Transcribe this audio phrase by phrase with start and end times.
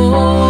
[0.00, 0.47] 我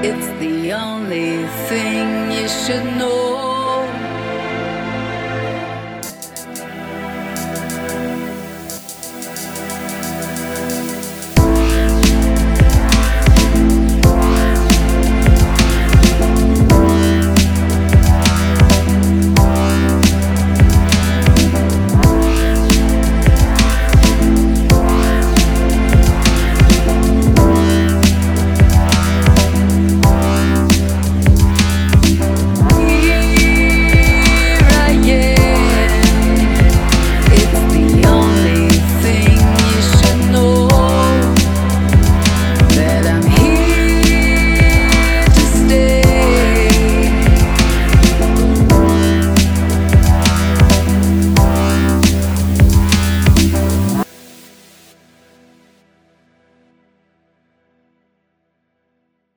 [0.00, 3.57] It's the only thing you should know.